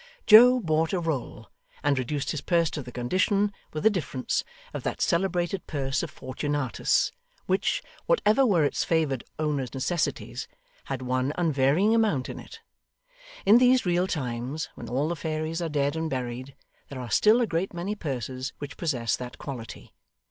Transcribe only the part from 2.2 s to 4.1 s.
his purse to the condition (with a